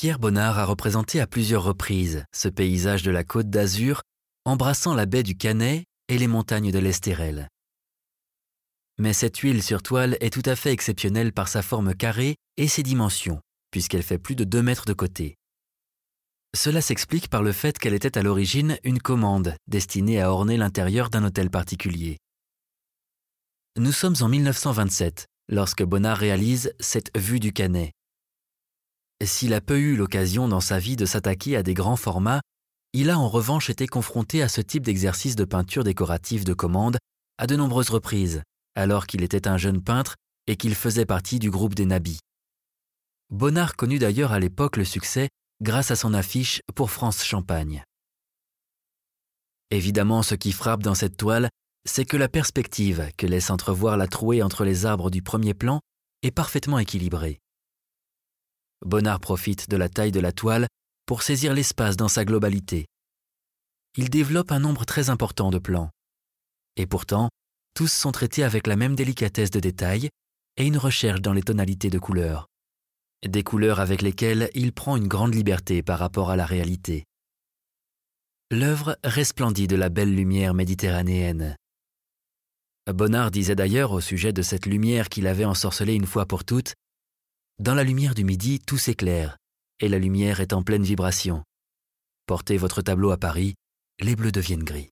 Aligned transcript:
Pierre 0.00 0.18
Bonnard 0.18 0.58
a 0.58 0.64
représenté 0.64 1.20
à 1.20 1.26
plusieurs 1.26 1.62
reprises 1.62 2.24
ce 2.34 2.48
paysage 2.48 3.02
de 3.02 3.10
la 3.10 3.22
côte 3.22 3.50
d'Azur, 3.50 4.00
embrassant 4.46 4.94
la 4.94 5.04
baie 5.04 5.22
du 5.22 5.36
Canet 5.36 5.84
et 6.08 6.16
les 6.16 6.26
montagnes 6.26 6.72
de 6.72 6.78
l'Estérel. 6.78 7.50
Mais 8.96 9.12
cette 9.12 9.36
huile 9.36 9.62
sur 9.62 9.82
toile 9.82 10.16
est 10.22 10.32
tout 10.32 10.42
à 10.46 10.56
fait 10.56 10.72
exceptionnelle 10.72 11.34
par 11.34 11.48
sa 11.48 11.60
forme 11.60 11.94
carrée 11.94 12.36
et 12.56 12.66
ses 12.66 12.82
dimensions, 12.82 13.42
puisqu'elle 13.70 14.02
fait 14.02 14.16
plus 14.16 14.36
de 14.36 14.44
2 14.44 14.62
mètres 14.62 14.86
de 14.86 14.94
côté. 14.94 15.36
Cela 16.56 16.80
s'explique 16.80 17.28
par 17.28 17.42
le 17.42 17.52
fait 17.52 17.78
qu'elle 17.78 17.92
était 17.92 18.16
à 18.16 18.22
l'origine 18.22 18.78
une 18.84 19.02
commande 19.02 19.54
destinée 19.66 20.18
à 20.18 20.32
orner 20.32 20.56
l'intérieur 20.56 21.10
d'un 21.10 21.24
hôtel 21.24 21.50
particulier. 21.50 22.16
Nous 23.76 23.92
sommes 23.92 24.16
en 24.22 24.28
1927 24.28 25.26
lorsque 25.50 25.84
Bonnard 25.84 26.16
réalise 26.16 26.72
cette 26.80 27.10
vue 27.18 27.38
du 27.38 27.52
Canet. 27.52 27.92
S'il 29.22 29.52
a 29.52 29.60
peu 29.60 29.78
eu 29.78 29.96
l'occasion 29.96 30.48
dans 30.48 30.60
sa 30.60 30.78
vie 30.78 30.96
de 30.96 31.04
s'attaquer 31.04 31.56
à 31.56 31.62
des 31.62 31.74
grands 31.74 31.96
formats, 31.96 32.40
il 32.92 33.10
a 33.10 33.18
en 33.18 33.28
revanche 33.28 33.68
été 33.70 33.86
confronté 33.86 34.42
à 34.42 34.48
ce 34.48 34.60
type 34.60 34.82
d'exercice 34.84 35.36
de 35.36 35.44
peinture 35.44 35.84
décorative 35.84 36.44
de 36.44 36.54
commande 36.54 36.96
à 37.38 37.46
de 37.46 37.54
nombreuses 37.54 37.90
reprises, 37.90 38.42
alors 38.74 39.06
qu'il 39.06 39.22
était 39.22 39.46
un 39.46 39.58
jeune 39.58 39.82
peintre 39.82 40.16
et 40.46 40.56
qu'il 40.56 40.74
faisait 40.74 41.06
partie 41.06 41.38
du 41.38 41.50
groupe 41.50 41.74
des 41.74 41.86
Nabis. 41.86 42.18
Bonnard 43.30 43.76
connut 43.76 43.98
d'ailleurs 43.98 44.32
à 44.32 44.40
l'époque 44.40 44.76
le 44.76 44.84
succès 44.84 45.28
grâce 45.62 45.90
à 45.90 45.96
son 45.96 46.14
affiche 46.14 46.62
pour 46.74 46.90
France 46.90 47.22
Champagne. 47.22 47.84
Évidemment, 49.70 50.22
ce 50.22 50.34
qui 50.34 50.52
frappe 50.52 50.82
dans 50.82 50.96
cette 50.96 51.16
toile, 51.16 51.48
c'est 51.84 52.04
que 52.04 52.16
la 52.16 52.28
perspective 52.28 53.10
que 53.16 53.26
laisse 53.26 53.50
entrevoir 53.50 53.96
la 53.96 54.08
trouée 54.08 54.42
entre 54.42 54.64
les 54.64 54.84
arbres 54.84 55.10
du 55.10 55.22
premier 55.22 55.54
plan 55.54 55.80
est 56.22 56.32
parfaitement 56.32 56.78
équilibrée. 56.78 57.38
Bonnard 58.84 59.20
profite 59.20 59.68
de 59.68 59.76
la 59.76 59.88
taille 59.88 60.12
de 60.12 60.20
la 60.20 60.32
toile 60.32 60.66
pour 61.06 61.22
saisir 61.22 61.54
l'espace 61.54 61.96
dans 61.96 62.08
sa 62.08 62.24
globalité. 62.24 62.86
Il 63.96 64.10
développe 64.10 64.52
un 64.52 64.60
nombre 64.60 64.84
très 64.84 65.10
important 65.10 65.50
de 65.50 65.58
plans. 65.58 65.90
Et 66.76 66.86
pourtant, 66.86 67.28
tous 67.74 67.92
sont 67.92 68.12
traités 68.12 68.44
avec 68.44 68.66
la 68.66 68.76
même 68.76 68.94
délicatesse 68.94 69.50
de 69.50 69.60
détail 69.60 70.08
et 70.56 70.66
une 70.66 70.78
recherche 70.78 71.20
dans 71.20 71.32
les 71.32 71.42
tonalités 71.42 71.90
de 71.90 71.98
couleurs 71.98 72.50
des 73.26 73.42
couleurs 73.42 73.80
avec 73.80 74.02
lesquelles 74.02 74.50
il 74.54 74.72
prend 74.72 74.96
une 74.96 75.08
grande 75.08 75.34
liberté 75.34 75.82
par 75.82 75.98
rapport 75.98 76.30
à 76.30 76.36
la 76.36 76.46
réalité. 76.46 77.04
L'œuvre 78.50 78.98
resplendit 79.04 79.66
de 79.68 79.76
la 79.76 79.88
belle 79.88 80.14
lumière 80.14 80.54
méditerranéenne. 80.54 81.56
Bonnard 82.90 83.30
disait 83.30 83.54
d'ailleurs 83.54 83.92
au 83.92 84.00
sujet 84.00 84.32
de 84.32 84.42
cette 84.42 84.66
lumière 84.66 85.08
qu'il 85.08 85.26
avait 85.26 85.44
ensorcelée 85.44 85.94
une 85.94 86.06
fois 86.06 86.26
pour 86.26 86.44
toutes 86.44 86.74
Dans 87.60 87.74
la 87.74 87.84
lumière 87.84 88.14
du 88.14 88.24
midi, 88.24 88.58
tout 88.58 88.78
s'éclaire, 88.78 89.36
et 89.80 89.90
la 89.90 89.98
lumière 89.98 90.40
est 90.40 90.54
en 90.54 90.62
pleine 90.62 90.82
vibration. 90.82 91.44
Portez 92.24 92.56
votre 92.56 92.80
tableau 92.80 93.10
à 93.10 93.18
Paris, 93.18 93.54
les 94.00 94.16
bleus 94.16 94.32
deviennent 94.32 94.64
gris. 94.64 94.88